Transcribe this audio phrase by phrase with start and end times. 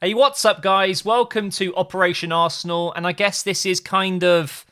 [0.00, 1.04] Hey, what's up, guys?
[1.04, 4.64] Welcome to Operation Arsenal, and I guess this is kind of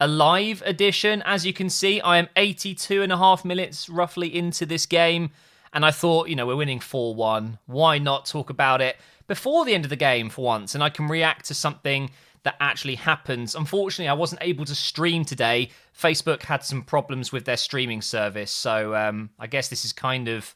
[0.00, 1.22] a live edition.
[1.26, 5.32] As you can see, I am 82 and a half minutes roughly into this game,
[5.74, 7.58] and I thought, you know, we're winning 4 1.
[7.66, 8.96] Why not talk about it
[9.26, 10.74] before the end of the game for once?
[10.74, 12.10] And I can react to something
[12.44, 13.54] that actually happens.
[13.54, 15.68] Unfortunately, I wasn't able to stream today.
[15.94, 20.26] Facebook had some problems with their streaming service, so um, I guess this is kind
[20.26, 20.54] of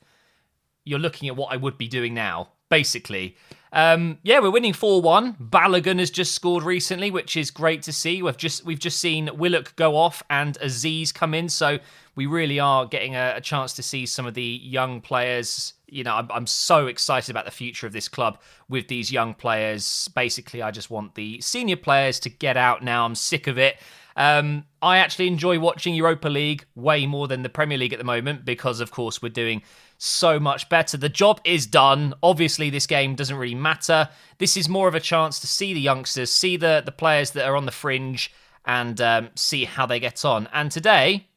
[0.82, 3.37] you're looking at what I would be doing now, basically.
[3.73, 5.35] Um, yeah, we're winning four one.
[5.35, 8.22] Balogun has just scored recently, which is great to see.
[8.22, 11.81] We've just we've just seen Willock go off and Azeez come in, so
[12.14, 15.75] we really are getting a, a chance to see some of the young players.
[15.94, 19.35] You know, I'm, I'm so excited about the future of this club with these young
[19.35, 20.08] players.
[20.14, 23.04] Basically, I just want the senior players to get out now.
[23.04, 23.76] I'm sick of it.
[24.16, 28.04] Um, I actually enjoy watching Europa League way more than the Premier League at the
[28.04, 29.62] moment because, of course, we're doing
[29.99, 30.96] so much better.
[30.96, 32.14] The job is done.
[32.22, 34.08] Obviously, this game doesn't really matter.
[34.38, 37.47] This is more of a chance to see the youngsters, see the, the players that
[37.47, 38.32] are on the fringe,
[38.64, 40.48] and um, see how they get on.
[40.52, 41.28] And today,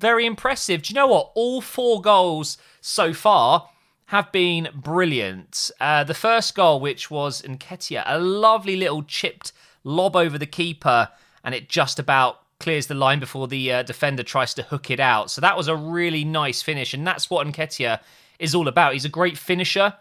[0.00, 0.82] very impressive.
[0.82, 1.30] Do you know what?
[1.34, 3.68] All four goals so far
[4.06, 5.70] have been brilliant.
[5.78, 9.52] Uh, the first goal, which was Nketiah, a lovely little chipped
[9.84, 11.08] lob over the keeper,
[11.44, 15.00] and it just about clears the line before the uh, defender tries to hook it
[15.00, 15.30] out.
[15.30, 18.00] So that was a really nice finish, and that's what Nketiah
[18.38, 18.94] is all about.
[18.94, 19.94] He's a great finisher.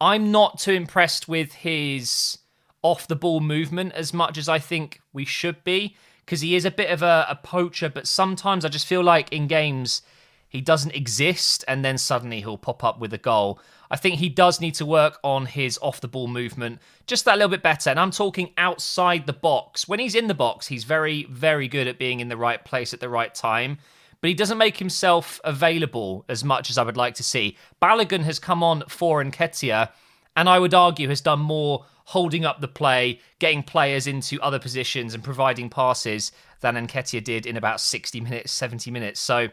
[0.00, 2.38] I'm not too impressed with his
[2.82, 5.96] off the ball movement as much as I think we should be
[6.26, 9.32] because he is a bit of a, a poacher, but sometimes I just feel like
[9.32, 10.02] in games
[10.48, 13.60] he doesn't exist and then suddenly he'll pop up with a goal.
[13.90, 17.36] I think he does need to work on his off the ball movement just that
[17.36, 17.90] little bit better.
[17.90, 19.86] And I'm talking outside the box.
[19.86, 22.92] When he's in the box, he's very, very good at being in the right place
[22.92, 23.78] at the right time.
[24.20, 27.56] But he doesn't make himself available as much as I would like to see.
[27.80, 29.90] Balogun has come on for Nketiah,
[30.36, 34.60] and I would argue has done more holding up the play, getting players into other
[34.60, 39.18] positions, and providing passes than Nketiah did in about 60 minutes, 70 minutes.
[39.18, 39.48] So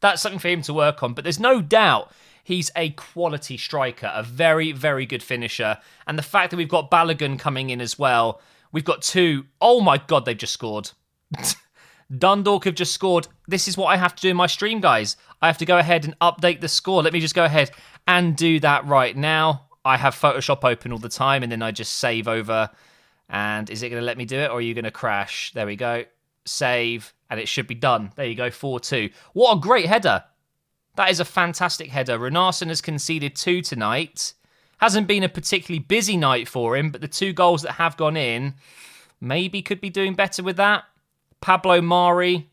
[0.00, 1.12] that's something for him to work on.
[1.12, 2.12] But there's no doubt
[2.42, 5.78] he's a quality striker, a very, very good finisher.
[6.06, 8.40] And the fact that we've got Balogun coming in as well,
[8.72, 9.44] we've got two.
[9.60, 10.92] Oh my God, they've just scored.
[12.18, 13.26] Dundalk have just scored.
[13.48, 15.16] This is what I have to do in my stream, guys.
[15.42, 17.02] I have to go ahead and update the score.
[17.02, 17.72] Let me just go ahead
[18.06, 19.65] and do that right now.
[19.86, 22.68] I have Photoshop open all the time and then I just save over.
[23.28, 25.52] And is it going to let me do it or are you going to crash?
[25.52, 26.04] There we go.
[26.44, 28.10] Save and it should be done.
[28.16, 29.10] There you go, 4 2.
[29.32, 30.24] What a great header.
[30.96, 32.18] That is a fantastic header.
[32.18, 34.34] Runarsson has conceded two tonight.
[34.78, 38.16] Hasn't been a particularly busy night for him, but the two goals that have gone
[38.16, 38.54] in
[39.20, 40.84] maybe could be doing better with that.
[41.40, 42.50] Pablo Mari,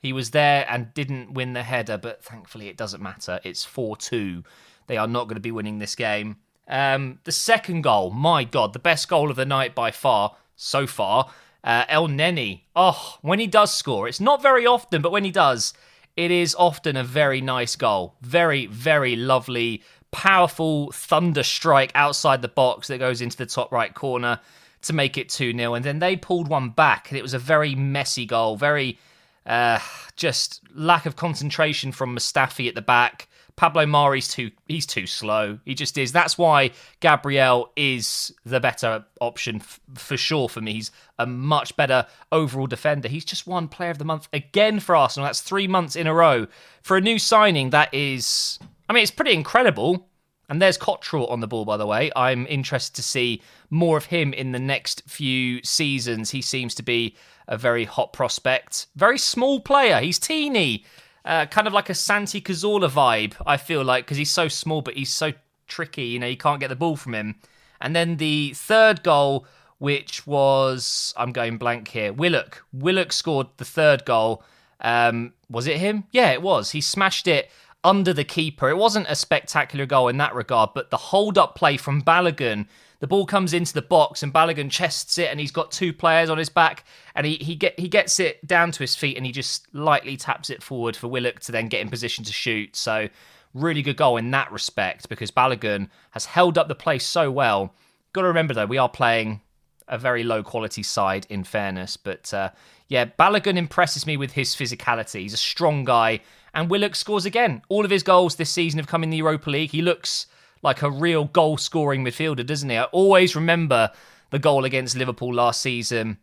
[0.00, 3.40] he was there and didn't win the header, but thankfully it doesn't matter.
[3.44, 4.42] It's 4 2.
[4.90, 6.38] They are not going to be winning this game.
[6.66, 10.84] Um, the second goal, my God, the best goal of the night by far, so
[10.84, 11.30] far.
[11.62, 12.62] Uh, Elneny.
[12.74, 15.74] Oh, when he does score, it's not very often, but when he does,
[16.16, 18.16] it is often a very nice goal.
[18.20, 23.94] Very, very lovely, powerful thunder strike outside the box that goes into the top right
[23.94, 24.40] corner
[24.82, 25.74] to make it 2 0.
[25.74, 28.56] And then they pulled one back, and it was a very messy goal.
[28.56, 28.98] Very
[29.46, 29.78] uh,
[30.16, 33.28] just lack of concentration from Mustafi at the back.
[33.60, 35.58] Pablo Mari's too he's too slow.
[35.66, 36.12] He just is.
[36.12, 40.72] That's why Gabriel is the better option f- for sure for me.
[40.72, 43.06] He's a much better overall defender.
[43.06, 45.26] He's just won player of the month again for Arsenal.
[45.26, 46.46] That's 3 months in a row.
[46.80, 50.08] For a new signing that is I mean it's pretty incredible.
[50.48, 52.10] And there's Cottrell on the ball, by the way.
[52.16, 56.30] I'm interested to see more of him in the next few seasons.
[56.30, 57.14] He seems to be
[57.46, 58.86] a very hot prospect.
[58.96, 60.00] Very small player.
[60.00, 60.86] He's teeny.
[61.24, 64.82] Uh, kind of like a Santi Cazorla vibe, I feel like, because he's so small,
[64.82, 65.32] but he's so
[65.66, 66.04] tricky.
[66.04, 67.36] You know, you can't get the ball from him.
[67.80, 69.46] And then the third goal,
[69.78, 72.12] which was I'm going blank here.
[72.12, 72.64] Willock.
[72.72, 74.42] Willock scored the third goal.
[74.80, 76.04] Um, was it him?
[76.10, 76.70] Yeah, it was.
[76.70, 77.50] He smashed it
[77.82, 78.68] under the keeper.
[78.68, 82.66] It wasn't a spectacular goal in that regard, but the hold up play from Balogun
[83.00, 86.30] the ball comes into the box and Balogun chests it, and he's got two players
[86.30, 89.26] on his back, and he he get he gets it down to his feet, and
[89.26, 92.76] he just lightly taps it forward for Willock to then get in position to shoot.
[92.76, 93.08] So
[93.54, 97.74] really good goal in that respect because Balogun has held up the play so well.
[98.12, 99.40] Got to remember though, we are playing
[99.88, 102.50] a very low quality side in fairness, but uh,
[102.88, 105.20] yeah, Balogun impresses me with his physicality.
[105.22, 106.20] He's a strong guy,
[106.52, 107.62] and Willock scores again.
[107.68, 109.70] All of his goals this season have come in the Europa League.
[109.70, 110.26] He looks
[110.62, 112.76] like a real goal scoring midfielder, doesn't he?
[112.76, 113.90] I always remember
[114.30, 116.18] the goal against Liverpool last season.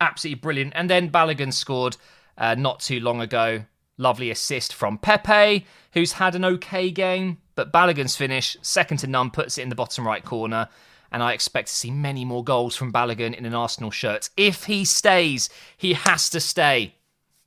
[0.00, 0.72] Absolutely brilliant.
[0.76, 1.96] And then Balogun scored
[2.36, 3.64] uh, not too long ago.
[3.96, 9.30] Lovely assist from Pepe, who's had an okay game, but Balogun's finish, second to none,
[9.30, 10.68] puts it in the bottom right corner.
[11.12, 14.30] And I expect to see many more goals from Balogun in an Arsenal shirt.
[14.36, 16.96] If he stays, he has to stay.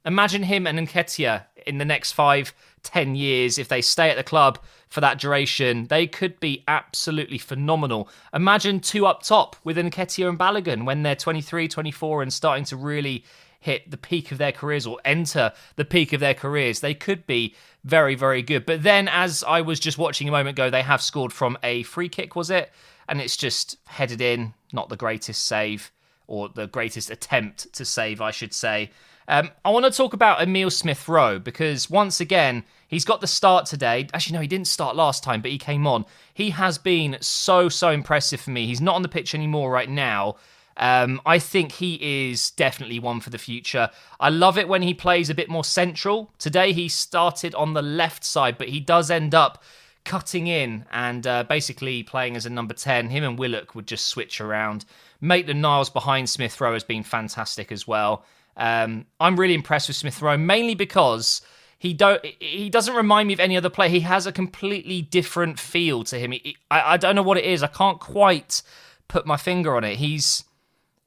[0.06, 2.54] Imagine him and Nketiah in the next five,
[2.84, 3.58] ten years.
[3.58, 4.60] If they stay at the club
[4.90, 8.10] for that duration, they could be absolutely phenomenal.
[8.34, 12.78] Imagine two up top with Nketiah and Balogun when they're 23, 24 and starting to
[12.78, 13.24] really
[13.60, 16.80] hit the peak of their careers or enter the peak of their careers.
[16.80, 18.66] They could be very, very good.
[18.66, 21.84] But then, as I was just watching a moment ago, they have scored from a
[21.84, 22.72] free kick, was it?
[23.10, 25.92] And it's just headed in, not the greatest save
[26.28, 28.92] or the greatest attempt to save, I should say.
[29.28, 33.28] Um, I want to talk about Emil Smith Rowe because once again, he's got the
[33.28, 34.08] start today.
[34.14, 36.06] Actually, no, he didn't start last time, but he came on.
[36.34, 38.66] He has been so, so impressive for me.
[38.66, 40.38] He's not on the pitch anymore right now.
[40.78, 43.90] Um, I think he is definitely one for the future.
[44.20, 46.32] I love it when he plays a bit more central.
[46.38, 49.64] Today he started on the left side, but he does end up
[50.06, 53.10] cutting in and uh, basically playing as a number 10.
[53.10, 54.86] Him and Willock would just switch around.
[55.20, 58.24] Maitland Niles behind Smith Rowe has been fantastic as well.
[58.58, 61.42] Um, I'm really impressed with Smith Rowe, mainly because
[61.78, 63.90] he don't he doesn't remind me of any other player.
[63.90, 66.32] He has a completely different feel to him.
[66.32, 67.62] He, I, I don't know what it is.
[67.62, 68.64] I can't quite
[69.08, 69.98] put my finger on it.
[69.98, 70.44] He's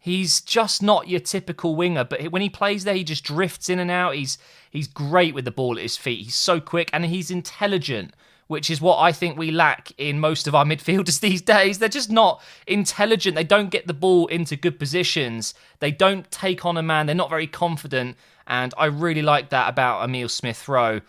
[0.03, 3.79] He's just not your typical winger, but when he plays there, he just drifts in
[3.79, 4.15] and out.
[4.15, 4.39] He's
[4.71, 6.25] he's great with the ball at his feet.
[6.25, 8.15] He's so quick and he's intelligent,
[8.51, 11.79] which is what I think we lack in most of our midfielders these days.
[11.79, 13.37] They're just not intelligent.
[13.37, 15.55] They don't get the ball into good positions.
[15.79, 17.07] They don't take on a man.
[17.07, 18.17] They're not very confident,
[18.49, 21.01] and I really like that about Emil Smith Rowe.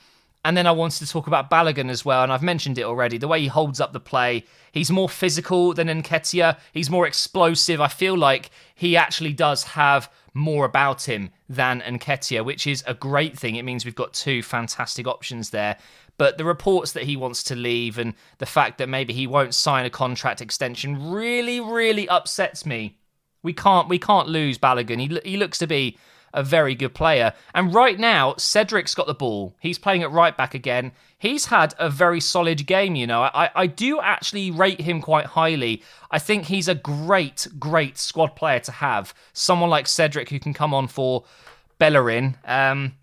[0.44, 3.20] And then I wanted to talk about Balogun as well, and I've mentioned it already.
[3.20, 6.58] The way he holds up the play, he's more physical than Nketiah.
[6.74, 7.80] He's more explosive.
[7.80, 12.96] I feel like he actually does have more about him than Nketiah, which is a
[12.96, 13.56] great thing.
[13.56, 15.78] It means we've got two fantastic options there.
[16.18, 19.54] But the reports that he wants to leave and the fact that maybe he won't
[19.54, 22.98] sign a contract extension really, really upsets me.
[23.44, 25.00] We can't, we can't lose Balogun.
[25.00, 25.98] He, he looks to be
[26.34, 27.34] a very good player.
[27.54, 29.56] And right now, Cedric's got the ball.
[29.60, 30.92] He's playing at right back again.
[31.18, 33.22] He's had a very solid game, you know.
[33.22, 35.84] I, I do actually rate him quite highly.
[36.10, 39.14] I think he's a great, great squad player to have.
[39.34, 41.24] Someone like Cedric who can come on for
[41.78, 42.38] Bellerin.
[42.46, 42.94] Um,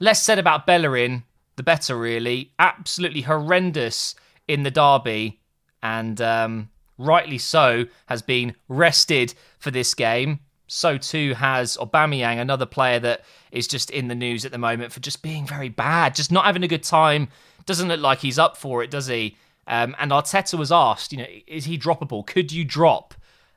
[0.00, 1.24] less said about Bellerin,
[1.56, 2.52] the better, really.
[2.58, 4.14] Absolutely horrendous
[4.48, 5.40] in the derby.
[5.82, 10.40] And um, rightly so, has been rested for this game
[10.74, 13.22] so too has Aubameyang, another player that
[13.52, 16.44] is just in the news at the moment for just being very bad, just not
[16.44, 17.28] having a good time.
[17.64, 19.36] Doesn't look like he's up for it, does he?
[19.68, 22.26] Um, and Arteta was asked, you know, is he droppable?
[22.26, 23.14] Could you drop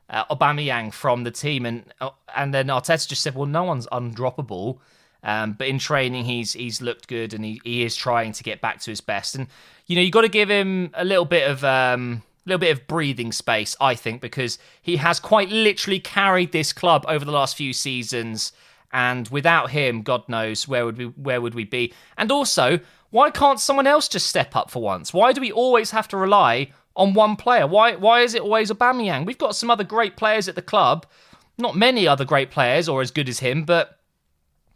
[0.08, 1.66] uh, Aubameyang from the team?
[1.66, 4.78] And uh, and then Arteta just said, well, no one's undroppable.
[5.24, 8.60] Um, but in training, he's he's looked good and he, he is trying to get
[8.60, 9.34] back to his best.
[9.34, 9.48] And
[9.86, 12.86] you know, you got to give him a little bit of um, little bit of
[12.86, 17.56] breathing space, I think, because he has quite literally carried this club over the last
[17.56, 18.52] few seasons.
[18.92, 21.92] And without him, God knows where would we where would we be?
[22.16, 22.80] And also,
[23.10, 25.12] why can't someone else just step up for once?
[25.12, 27.66] Why do we always have to rely on one player?
[27.66, 29.26] Why why is it always Aubameyang?
[29.26, 31.06] We've got some other great players at the club,
[31.58, 33.98] not many other great players or as good as him, but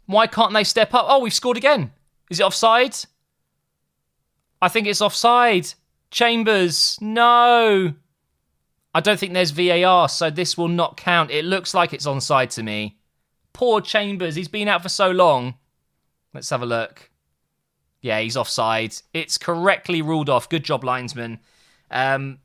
[0.05, 1.05] why can't they step up?
[1.07, 1.91] Oh, we've scored again.
[2.29, 2.95] Is it offside?
[4.61, 5.73] I think it's offside.
[6.13, 7.95] Chambers, no.
[8.93, 11.31] I don't think there's VAR, so this will not count.
[11.31, 12.99] It looks like it's onside to me.
[13.51, 15.55] Poor Chambers, he's been out for so long.
[16.31, 17.09] Let's have a look.
[18.01, 18.93] Yeah, he's offside.
[19.11, 20.49] It's correctly ruled off.
[20.49, 21.39] Good job, linesman.
[21.89, 22.37] Um,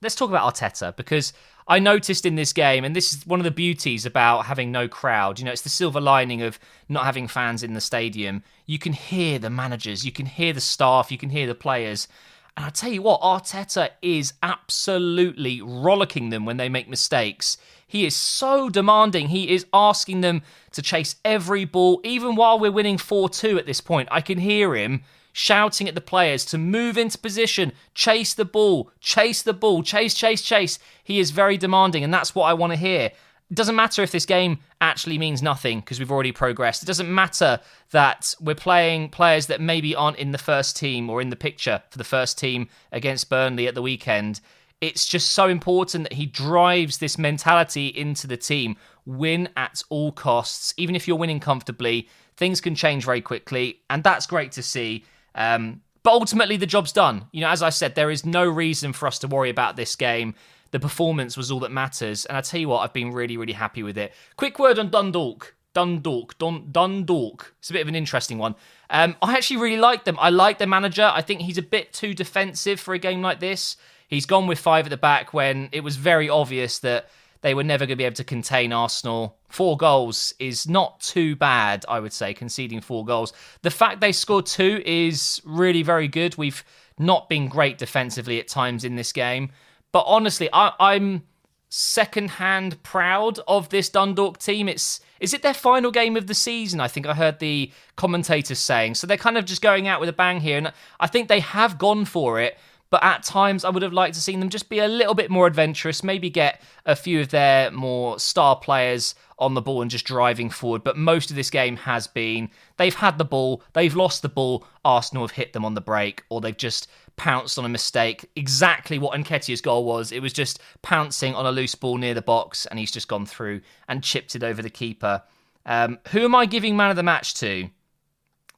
[0.00, 1.32] let's talk about Arteta because
[1.68, 4.88] I noticed in this game, and this is one of the beauties about having no
[4.88, 5.38] crowd.
[5.38, 8.42] You know, it's the silver lining of not having fans in the stadium.
[8.66, 12.08] You can hear the managers, you can hear the staff, you can hear the players.
[12.56, 17.56] And I tell you what, Arteta is absolutely rollicking them when they make mistakes.
[17.86, 19.28] He is so demanding.
[19.28, 20.42] He is asking them
[20.72, 24.08] to chase every ball, even while we're winning 4 2 at this point.
[24.10, 28.90] I can hear him shouting at the players to move into position, chase the ball,
[29.00, 30.78] chase the ball, chase, chase, chase.
[31.02, 33.12] He is very demanding, and that's what I want to hear.
[33.52, 36.82] It doesn't matter if this game actually means nothing because we've already progressed.
[36.82, 41.20] It doesn't matter that we're playing players that maybe aren't in the first team or
[41.20, 44.40] in the picture for the first team against Burnley at the weekend.
[44.80, 48.74] It's just so important that he drives this mentality into the team.
[49.04, 50.72] Win at all costs.
[50.78, 55.04] Even if you're winning comfortably, things can change very quickly, and that's great to see.
[55.34, 57.26] Um, but ultimately, the job's done.
[57.32, 59.94] You know, as I said, there is no reason for us to worry about this
[59.94, 60.36] game
[60.72, 62.26] the performance was all that matters.
[62.26, 64.12] And I tell you what, I've been really, really happy with it.
[64.36, 65.54] Quick word on Dundalk.
[65.74, 66.36] Dundalk.
[66.38, 67.54] Dun- Dundalk.
[67.60, 68.56] It's a bit of an interesting one.
[68.90, 70.18] Um, I actually really like them.
[70.18, 71.10] I like their manager.
[71.14, 73.76] I think he's a bit too defensive for a game like this.
[74.08, 77.08] He's gone with five at the back when it was very obvious that
[77.42, 79.36] they were never going to be able to contain Arsenal.
[79.48, 83.32] Four goals is not too bad, I would say, conceding four goals.
[83.62, 86.36] The fact they scored two is really very good.
[86.36, 86.64] We've
[86.98, 89.50] not been great defensively at times in this game.
[89.92, 91.22] But honestly, I, I'm
[91.68, 94.68] second-hand proud of this Dundalk team.
[94.68, 96.80] It's is it their final game of the season?
[96.80, 98.96] I think I heard the commentators saying.
[98.96, 101.40] So they're kind of just going out with a bang here, and I think they
[101.40, 102.58] have gone for it.
[102.92, 105.30] But at times, I would have liked to seen them just be a little bit
[105.30, 109.90] more adventurous, maybe get a few of their more star players on the ball and
[109.90, 110.84] just driving forward.
[110.84, 114.66] But most of this game has been they've had the ball, they've lost the ball,
[114.84, 118.28] Arsenal have hit them on the break, or they've just pounced on a mistake.
[118.36, 120.12] Exactly what Nketiah's goal was.
[120.12, 123.24] It was just pouncing on a loose ball near the box, and he's just gone
[123.24, 125.22] through and chipped it over the keeper.
[125.64, 127.70] Um, who am I giving man of the match to?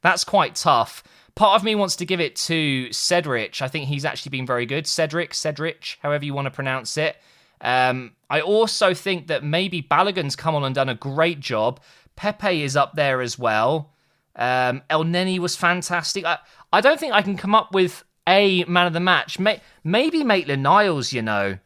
[0.01, 1.03] That's quite tough.
[1.35, 3.61] Part of me wants to give it to Cedric.
[3.61, 4.87] I think he's actually been very good.
[4.87, 7.17] Cedric, Cedric, however you want to pronounce it.
[7.59, 11.81] Um, I also think that maybe Balogun's come on and done a great job.
[12.15, 13.91] Pepe is up there as well.
[14.35, 16.25] Um, Elneny was fantastic.
[16.25, 16.37] I,
[16.71, 19.37] I don't think I can come up with a man of the match.
[19.37, 21.57] May, maybe Maitland Niles, you know.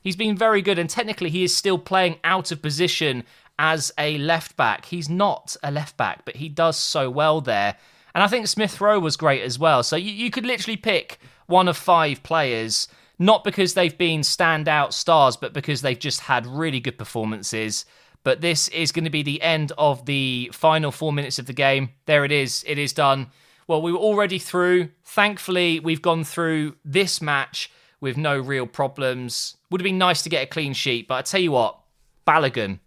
[0.00, 3.24] He's been very good, and technically he is still playing out of position
[3.58, 4.86] as a left back.
[4.86, 7.76] He's not a left back, but he does so well there.
[8.18, 9.84] And I think Smith Rowe was great as well.
[9.84, 12.88] So you, you could literally pick one of five players,
[13.20, 17.84] not because they've been standout stars, but because they've just had really good performances.
[18.24, 21.52] But this is going to be the end of the final four minutes of the
[21.52, 21.90] game.
[22.06, 22.64] There it is.
[22.66, 23.28] It is done.
[23.68, 24.88] Well, we were already through.
[25.04, 27.70] Thankfully, we've gone through this match
[28.00, 29.56] with no real problems.
[29.70, 31.78] Would have been nice to get a clean sheet, but I tell you what,
[32.26, 32.80] Balogun,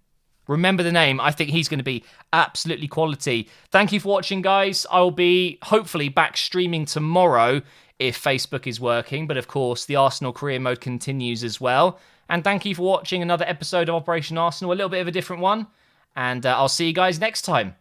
[0.48, 1.20] Remember the name.
[1.20, 3.48] I think he's going to be absolutely quality.
[3.70, 4.86] Thank you for watching, guys.
[4.92, 7.62] I will be hopefully back streaming tomorrow
[8.00, 9.28] if Facebook is working.
[9.28, 12.00] But of course, the Arsenal career mode continues as well.
[12.30, 15.12] And thank you for watching another episode of Operation Arsenal, a little bit of a
[15.12, 15.68] different one.
[16.16, 17.76] And uh, I'll see you guys next time.